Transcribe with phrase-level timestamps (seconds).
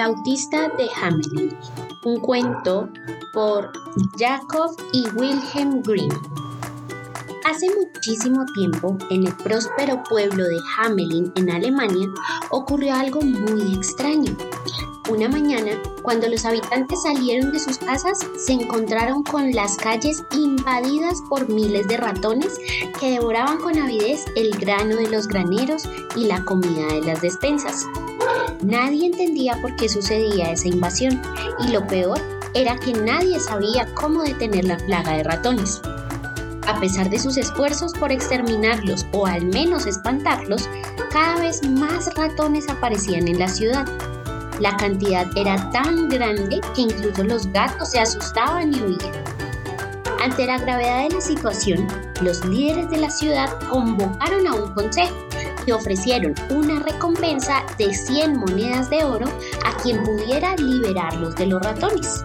[0.00, 1.54] flautista de Hamelin,
[2.06, 2.88] un cuento
[3.34, 3.70] por
[4.18, 6.08] Jacob y Wilhelm Grimm.
[7.44, 12.08] Hace muchísimo tiempo, en el próspero pueblo de Hamelin, en Alemania,
[12.48, 14.34] ocurrió algo muy extraño.
[15.10, 21.20] Una mañana, cuando los habitantes salieron de sus casas, se encontraron con las calles invadidas
[21.28, 22.58] por miles de ratones
[22.98, 25.82] que devoraban con avidez el grano de los graneros
[26.16, 27.86] y la comida de las despensas.
[28.62, 31.20] Nadie entendía por qué sucedía esa invasión
[31.60, 32.20] y lo peor
[32.54, 35.80] era que nadie sabía cómo detener la plaga de ratones.
[36.66, 40.68] A pesar de sus esfuerzos por exterminarlos o al menos espantarlos,
[41.10, 43.86] cada vez más ratones aparecían en la ciudad.
[44.60, 49.12] La cantidad era tan grande que incluso los gatos se asustaban y huían.
[50.22, 51.88] Ante la gravedad de la situación,
[52.20, 55.16] los líderes de la ciudad convocaron a un consejo
[55.66, 59.26] y ofrecieron una recompensa de 100 monedas de oro
[59.64, 62.24] a quien pudiera liberarlos de los ratones.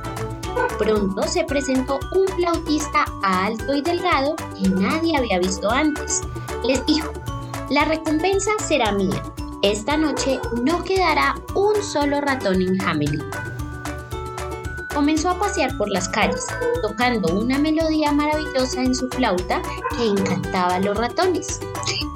[0.77, 6.21] Pronto se presentó un flautista alto y delgado que nadie había visto antes.
[6.63, 7.11] Les dijo,
[7.69, 9.23] la recompensa será mía.
[9.61, 13.23] Esta noche no quedará un solo ratón en Hamelin.
[14.93, 16.45] Comenzó a pasear por las calles,
[16.81, 19.61] tocando una melodía maravillosa en su flauta
[19.97, 21.59] que encantaba a los ratones.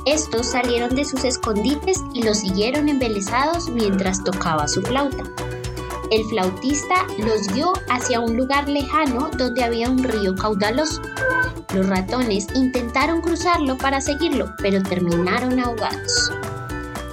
[0.06, 5.24] Estos salieron de sus escondites y lo siguieron embelesados mientras tocaba su flauta.
[6.12, 11.02] El flautista los guió hacia un lugar lejano donde había un río caudaloso.
[11.74, 16.32] Los ratones intentaron cruzarlo para seguirlo, pero terminaron ahogados.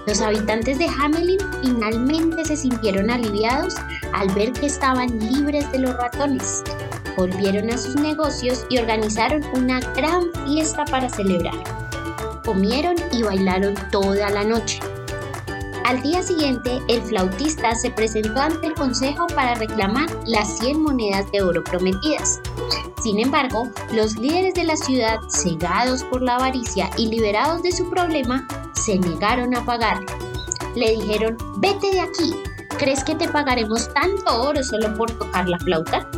[0.07, 3.75] Los habitantes de Hamelin finalmente se sintieron aliviados
[4.13, 6.63] al ver que estaban libres de los ratones.
[7.17, 11.55] Volvieron a sus negocios y organizaron una gran fiesta para celebrar.
[12.47, 14.79] Comieron y bailaron toda la noche.
[15.85, 21.31] Al día siguiente, el flautista se presentó ante el consejo para reclamar las 100 monedas
[21.33, 22.41] de oro prometidas.
[23.03, 27.91] Sin embargo, los líderes de la ciudad, cegados por la avaricia y liberados de su
[27.91, 29.99] problema, se negaron a pagar.
[30.77, 32.33] Le dijeron, vete de aquí,
[32.79, 36.09] ¿crees que te pagaremos tanto oro solo por tocar la flauta?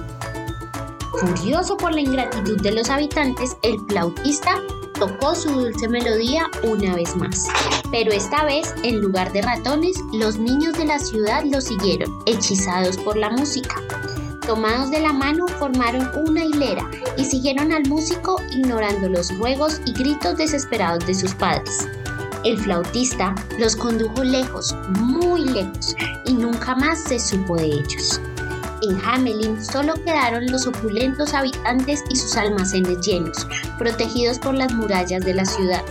[1.20, 4.56] Furioso por la ingratitud de los habitantes, el flautista
[4.98, 7.46] tocó su dulce melodía una vez más.
[7.90, 12.96] Pero esta vez, en lugar de ratones, los niños de la ciudad lo siguieron, hechizados
[12.98, 13.76] por la música.
[14.46, 19.92] Tomados de la mano, formaron una hilera y siguieron al músico ignorando los ruegos y
[19.92, 21.86] gritos desesperados de sus padres.
[22.44, 25.94] El flautista los condujo lejos, muy lejos,
[26.24, 28.20] y nunca más se supo de ellos.
[28.82, 33.46] En Hamelin solo quedaron los opulentos habitantes y sus almacenes llenos,
[33.78, 35.82] protegidos por las murallas de la ciudad.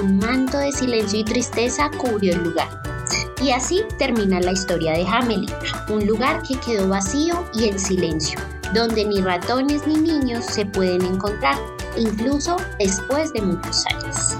[0.00, 2.68] Un manto de silencio y tristeza cubrió el lugar.
[3.42, 5.50] Y así termina la historia de Hamelin,
[5.88, 8.38] un lugar que quedó vacío y en silencio,
[8.74, 11.56] donde ni ratones ni niños se pueden encontrar,
[11.96, 14.36] incluso después de muchos años.